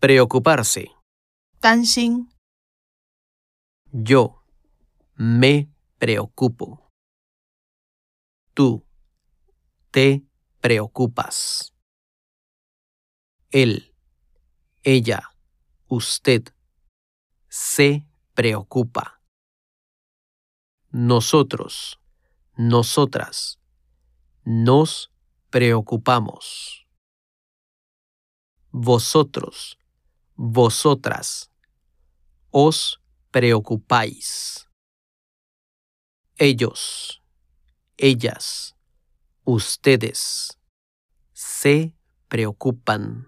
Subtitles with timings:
[0.00, 0.90] preocuparse.
[1.60, 2.28] 担心、
[3.90, 4.44] Yo
[5.16, 6.92] me preocupo.
[8.54, 8.84] Tú
[9.90, 10.22] te
[10.60, 11.74] preocupas.
[13.50, 13.94] Él,
[14.82, 15.30] ella,
[15.88, 16.54] usted
[17.48, 19.22] se preocupa.
[20.90, 21.98] Nosotros,
[22.56, 23.58] nosotras,
[24.44, 25.10] nos
[25.50, 26.86] preocupamos.
[28.70, 29.78] Vosotros,
[30.40, 31.50] vosotras,
[32.52, 33.00] os
[33.32, 34.68] preocupáis.
[36.36, 37.20] Ellos,
[37.96, 38.76] ellas,
[39.44, 40.56] ustedes
[41.32, 41.92] se
[42.28, 43.26] preocupan.